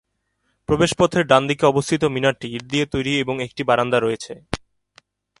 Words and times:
প্রবেশ 0.69 0.91
পথের 0.99 1.23
ডানদিকে 1.25 1.65
অবস্থিত 1.65 2.01
মিনারটি 2.05 2.47
ইট 2.55 2.63
দিয়ে 2.71 2.85
তৈরি 2.85 3.13
এবং 3.19 3.35
একটি 3.41 3.61
বারান্দা 3.63 3.97
রয়েছে। 3.99 4.33